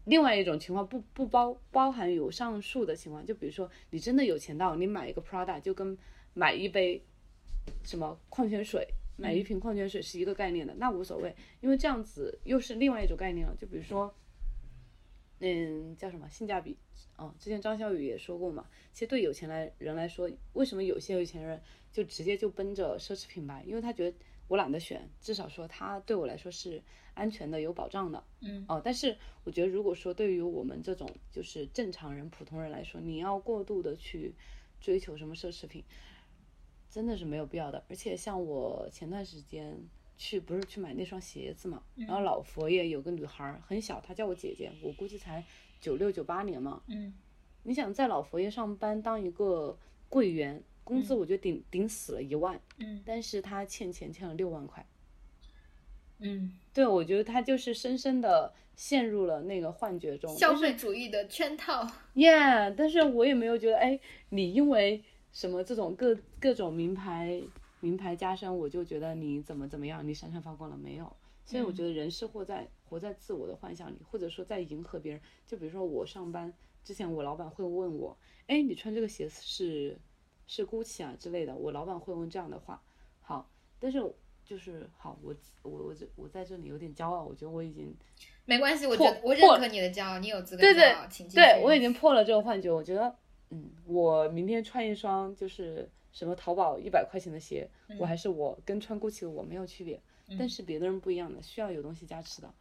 [0.09, 5.97] 另外一种情况不不包包含有上述的情况，就比如说你真的有钱到你买一个 Prada 就跟
[6.35, 7.03] 买一杯
[7.85, 8.89] 什么矿泉水。
[9.21, 13.53] 买一瓶矿泉水是一个概念的，那无所谓，因为这样子又是另外一种概念了。
[13.57, 14.15] 就比如说，
[15.41, 16.79] 嗯，叫什么性价比？
[17.17, 18.65] 哦，之前张小雨也说过嘛。
[18.93, 23.65] 其实对有钱来人来说，为什么有些有钱人就直接就奔着奢侈品牌？
[23.67, 24.17] 因为他觉得
[24.47, 26.81] 我懒得选，至少说他对我来说是
[27.19, 28.25] 安全的、有保障的。
[28.41, 28.65] 嗯。
[28.69, 34.35] 哦，但是我觉得，如果说对于我们这种就是正常人、普通人来说，你要过度的去
[34.81, 35.85] 追求什么奢侈品？
[36.91, 39.79] 真的是没有必要的，而且像我前段时间
[40.17, 45.45] 去不是去买那双鞋子嘛，然后老佛爷有个女孩很小，她叫我姐姐，我估计才
[45.83, 46.83] 九六九八年嘛。
[46.87, 47.13] 嗯，
[47.63, 49.79] 你想在老佛爷上班当一个
[50.09, 52.59] 柜员，工资我觉得顶顶死了一万。
[52.79, 54.85] 嗯，但是他欠钱欠了六万块。
[56.21, 61.87] 嗯，对，我觉得他就是深深的陷入了那个幻觉中，消费主义的圈套。
[62.15, 63.99] Yeah，但是我也没有觉得，哎，
[64.31, 65.03] 你因为。
[65.31, 67.41] 什么这种各各种名牌
[67.81, 71.17] 名牌加身，我就觉得你怎么怎么样，你闪闪发光了没有？
[71.45, 75.21] 所以我觉得人是活在活在自我的幻想里，或者说在迎合别人。
[75.47, 76.53] 就比如说我上班
[76.83, 79.99] 之前，我老板会问我，哎，你穿这个鞋子是
[80.47, 82.83] 是 GUCCI 啊之类的，我老板会问这样的话。
[83.21, 84.03] 好，但是
[84.49, 87.95] 就是好，我我我这我在这里有点骄傲，我觉得我已经
[88.47, 91.37] 没关系，我觉得我认可你的骄傲，你有资格骄傲，请继续。
[91.37, 93.15] 对我已经破了这个幻觉，我觉得。
[93.51, 97.67] 嗯，我明天穿一双就是什么淘宝一百块钱的鞋，
[97.99, 99.99] 我还是我跟穿 GUCCI 我没有区别，
[100.39, 102.55] 但是别的人不一样的，需要有东西加持的。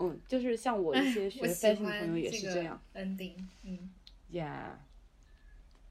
[0.00, 2.78] 嗯，就是像我一些学 fashion 的朋友也是这样。
[2.94, 3.90] ending，嗯
[4.30, 4.76] ，Yeah。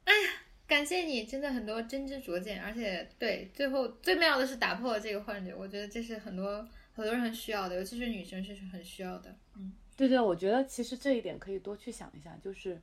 [0.04, 9.36] 哎呀，感谢你，真的很多真知灼见，而且对，最后最妙的是打破了这个幻觉，我觉得这是很多很多人很需要的，尤其是女生是很需要的。
[9.58, 12.82] 嗯，对对，我觉得其实这一点可以多去想一下，就是。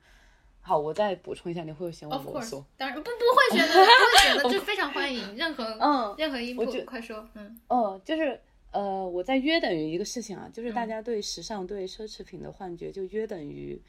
[0.62, 2.62] 好，我再补充一下，你会有嫌我啰嗦？
[2.76, 8.38] 当然不不会觉得，不会觉得， 就非常欢迎任何嗯任何音步，快说嗯哦，就是
[8.70, 13.80] 呃，我在约等于一个事情啊，就是大家对时尚、对奢侈品的幻觉，就约等于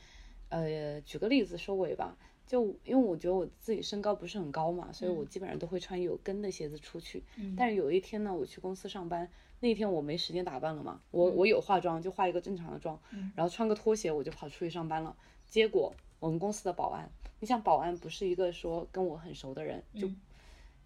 [0.48, 2.18] 呃，举个例子收尾吧。
[2.52, 7.24] 就因为我觉得我自己身高不是很高嘛，所以我基本上都会穿有跟的鞋子出去。
[7.56, 13.00] 但是有一天呢，我去公司上班，那天我没时间打扮了嘛，我我有化妆，就化一个正常的妆，
[13.38, 15.16] 然后穿个拖鞋我就跑出去上班了，
[15.48, 15.94] 结果。
[16.20, 17.10] 我们公司的保安，
[17.40, 20.08] 你想保安不是一个说跟我很熟的人，就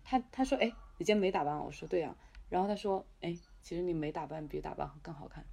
[0.01, 2.15] 他他说哎，你今天没打扮，我说对啊，
[2.47, 5.43] 然后他说哎，其实你没打扮比打扮更好看，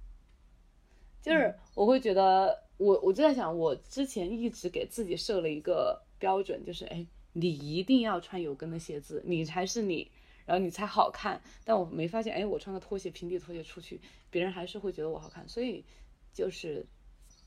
[1.23, 10.11] 就是我会觉得我我就在想，我之前一直给自己设了一个标准，就是哎，你一定要穿有跟的鞋子，你才是你，
[10.45, 15.83] 然后你才好看，但我没发现哎，我穿个拖鞋平底拖鞋出去，别人还是会觉得我好看，所以
[16.31, 16.85] 就是。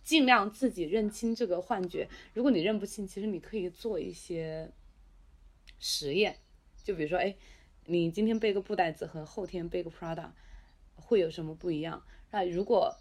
[0.07, 2.09] 尽量自己认清这个幻觉。
[2.33, 4.71] 如果你认不清，其实你可以做一些
[5.81, 6.37] 实验，
[6.85, 7.35] 就比如说，哎，
[7.87, 10.31] 你今天背个布袋子和后天背个 Prada
[10.95, 12.05] 会有什么不一样？
[12.31, 12.97] 那如果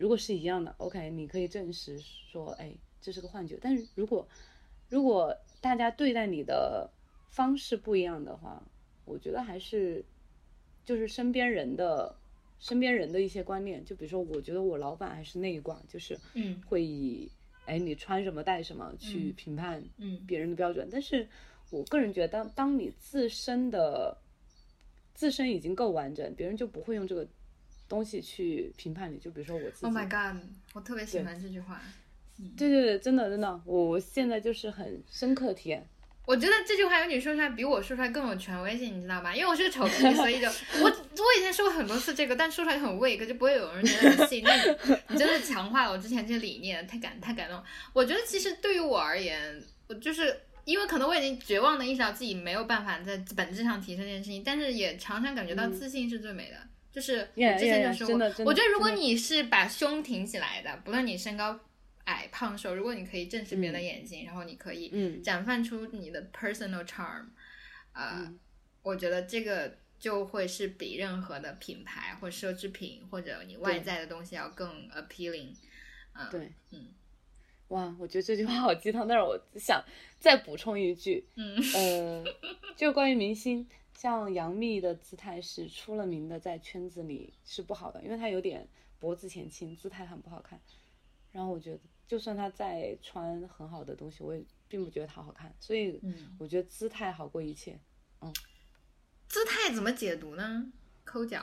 [0.00, 3.58] 如果是一样的，OK，你可以证实说，哎，这是个幻觉。
[3.60, 4.26] 但是如果
[4.88, 6.90] 如果大家对待你的
[7.28, 8.62] 方式不一样的话，
[9.04, 10.02] 我觉得还是
[10.86, 12.16] 就是身边人的。
[12.62, 17.26] 身边人的一些观念，就比如说，我觉得我老板还是那一挂，就是嗯，会以
[17.64, 20.86] 哎你穿什么戴什么去评判嗯别人的标准。
[20.92, 21.26] 但是
[21.70, 24.14] 我个人觉得，当当你自身的
[25.14, 27.26] 自身已经够完整，别人就不会用这个
[27.90, 29.18] 东西去评判你。
[29.18, 29.86] 就比如说我自己。
[29.86, 30.40] Oh my god！
[30.72, 31.82] 我特别喜欢这句话。
[32.56, 35.86] 对对对，真的真的，我我现在就是很深刻体验。
[36.26, 39.34] 我觉得这句话有你说出来比我说出来更有权威性，你知道吧？
[39.34, 40.46] 因为我是个丑逼，所以就
[40.80, 44.44] 我我以前说过很多次这个，但说出来很 weak，就不会有人觉得很信。
[44.44, 44.54] 那
[45.08, 47.60] 你真的强化了我之前这些理念，太感太感动。
[47.92, 56.56] 我觉得其实对于我而言，我就是因为可能我已经绝望的意识到自己没有办法在本质上提升这件事情，但是也常常感觉到自信是最美的。
[56.92, 61.58] 就是之前就说过，我觉得如果你是把胸挺起来的，不论你身高。
[62.06, 65.22] 矮胖瘦，如果你可以正视别人的眼睛，然后你可以嗯。
[65.22, 67.26] 展现出你的 personal charm，
[67.92, 68.38] 呃，嗯。
[68.82, 75.54] 我觉得这个就会是比任何的品牌或奢侈品或者你外在的东西要更 appealing。
[76.14, 76.88] 嗯，对，嗯。
[77.68, 79.80] 哇，我觉得这句话好鸡汤，但是我想
[80.18, 82.24] 再补充一句，嗯呃，
[82.74, 83.68] 就关于明星，
[84.00, 88.66] 像杨幂的姿态是出了名的，在圈子里是不好的，因为她有点
[88.98, 90.58] 脖子前倾，姿态很不好看。
[91.30, 95.54] 然后我觉得，就算她再穿很好的东西，我也并不觉得她好看。
[95.60, 97.78] 所以嗯，我觉得姿态好过一切。
[98.22, 98.32] 嗯
[99.28, 100.72] 姿态怎么解读呢？
[101.10, 101.42] 抠脚，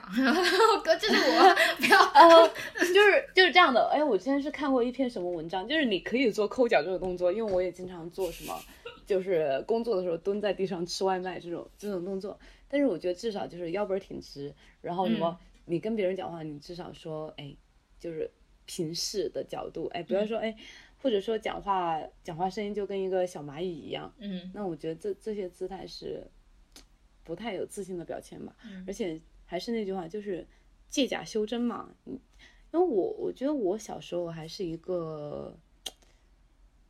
[0.82, 2.00] 哥，这是我不要。
[2.14, 2.48] 呃，
[2.78, 3.86] 就是就是这样的。
[3.92, 8.58] 哎，我之前是看过一篇什么文章，就是你可以做抠脚这个动作，因为我也经常做什么，
[9.04, 12.38] 就是工作的时候蹲在地上吃外卖这种这种动作。
[12.66, 17.54] 但是我觉得至少就是腰板挺直，然后什么，你跟别人讲话，你至少说，哎，
[17.98, 18.30] 就是
[18.64, 20.56] 平视的角度，哎，不要说哎，
[21.02, 24.10] 或者说讲话讲话声音就跟一个小蚂蚁一样。
[24.18, 26.26] 嗯那我觉得这这些姿态是
[27.22, 30.46] 不太有自信的表现吧，嗯而且还是那句话，就是
[30.88, 31.92] 借假修真嘛。
[32.06, 32.16] 嗯
[32.70, 35.56] 因为我我觉得我小时候还是一个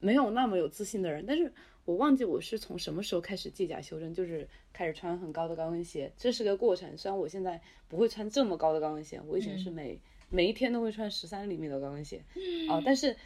[0.01, 1.53] 没有那么有自信的人，但是
[1.85, 6.99] 我忘记我是从什么时候开始借假修真，就是开始穿很高的高跟鞋，这是个过程。
[6.99, 12.25] 虽然我现在不会穿这么高的高跟鞋，我以前是每、每一天都会穿十三厘米的高跟鞋，
[12.69, 13.17] 啊、但是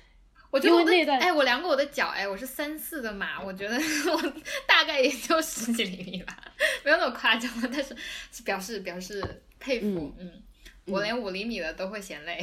[0.52, 3.74] 我觉得我的哎，我量过我的脚，哎，我是三四的码，我觉得
[4.12, 6.36] 我大概也就十几厘米吧，
[6.84, 7.96] 没有那么夸张，但是
[8.30, 10.42] 是表示表示佩服，嗯，
[10.84, 12.38] 我连五厘米的都会嫌累，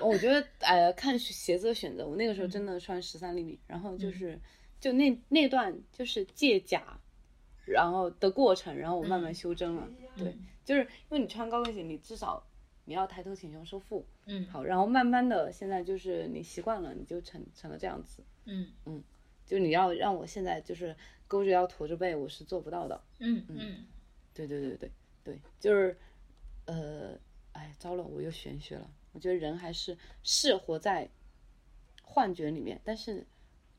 [0.00, 4.38] 我觉得呃，看鞋子的选择，我那个时候真的穿十三厘米，然后就是
[4.80, 7.00] 就那那段就是借假，
[7.64, 9.88] 然后的过程，然后我慢慢修正了。
[10.16, 10.32] 对，
[10.64, 12.46] 就是因为你穿高跟鞋，你至少
[12.88, 18.24] 你要抬头挺胸收腹，嗯好，然后慢慢的现在就是你习惯了，你就成成了这样子。
[18.46, 19.04] 嗯嗯
[19.44, 22.98] 就你要让我现在就是勾着腰驼着背，我是做不到的。
[23.18, 23.86] 嗯嗯，
[24.32, 24.90] 对对对对
[25.22, 25.98] 对，就是，
[26.64, 27.18] 呃，
[27.52, 28.90] 哎，糟了，我又玄学了。
[29.12, 31.10] 我觉得人还是是活在
[32.02, 33.26] 幻觉里面，但是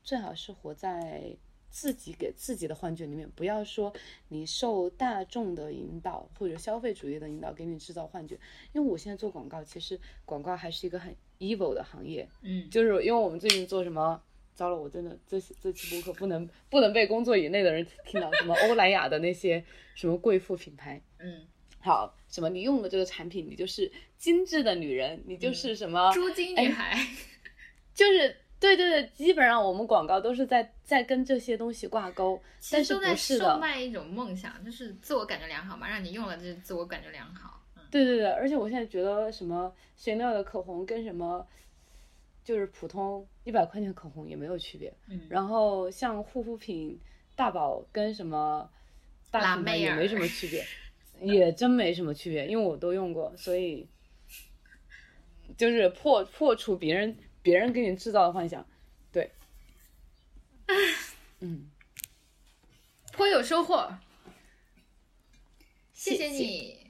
[0.04, 1.36] 最好是活在
[1.70, 3.92] 自己给自己的幻觉里面，不要说
[4.28, 8.38] 你受大众的引导或者消费主义的引导给你制造幻觉。
[8.72, 12.68] 因为我现在做广告，其实广告还是一个很 evil 的行业，嗯。
[12.68, 14.22] 就是因为我们最近做什么。
[14.52, 19.64] 糟了，我真的这这期播客不能不能被工作以内的人听到什么 欧莱雅的那些
[19.94, 21.46] 什么贵妇品牌，嗯，
[21.78, 26.94] 好，什么你用了这个产品，你就是精致的女人，你就是什么，猪精女孩，
[27.94, 32.40] 就是对对对，基本上我们广告都是在在跟这些东西挂钩，
[32.70, 37.82] 但是其实都在售不是的，卖一种梦想，就是自我感觉良好嘛，让你用了就是自我感觉良好，嗯。
[37.90, 41.46] 对对对，而且我现在觉得什么 Chanel 的口红跟什么
[42.44, 45.22] 就是普通一百块钱的口红也没有区别，嗯。
[45.30, 47.00] 然后像护肤品
[47.34, 48.70] 大宝跟什么
[49.30, 50.64] 大拉品牌也没什么区别，
[51.22, 53.88] 也真没什么区别，因为我都用过，所以
[55.56, 58.66] 就是破破除别人别人给你制造的幻想，
[59.10, 59.30] 对，
[61.40, 61.70] 嗯，
[63.12, 63.92] 颇有收获，
[65.92, 66.80] 谢谢谢你。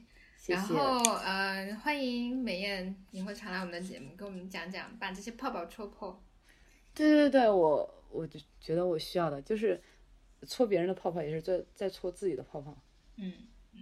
[0.47, 0.99] 然谢然。
[0.99, 6.21] 后呃，欢迎美艳你会常来我们的节目，跟我们讲讲把这些泡泡戳破。
[6.93, 9.81] 对对对，我我就觉得我需要的就是
[10.47, 12.75] 戳别人的泡泡，也是在在戳自己的泡泡。
[13.15, 13.33] 嗯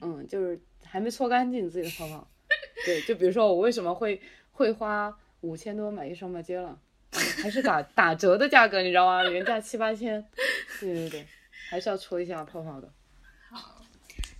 [0.01, 2.29] 嗯，就是还没搓干净自己的泡泡。
[2.85, 6.77] 对，就比如说我为什么会会花五千多买一双吧街了，
[7.11, 9.23] 嗯还是打打折的价格，你知道吗？
[9.29, 10.23] 原价七八千。
[10.79, 11.25] 对对对，
[11.69, 12.91] 还是要戳一下泡泡的。
[13.49, 13.81] 好，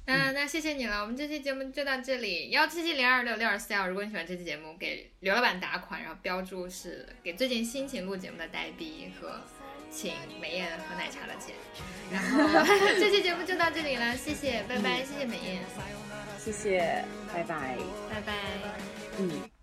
[0.06, 2.50] 那那谢谢你了，我们这期节目就到这里。
[2.52, 9.40] 幺七七零二六六二四幺，如果你喜欢这期节目，给刘老板打款，然后标注是给最近辛勤录节目的呆逼和
[9.90, 11.56] 请美艳喝奶茶的钱。
[12.12, 12.66] 然后
[13.00, 15.62] 这期节目就到这里了，谢谢，拜拜，谢谢美艳，
[16.38, 17.78] 谢谢，拜拜。
[18.10, 18.34] 拜拜。
[19.20, 19.59] 嗯。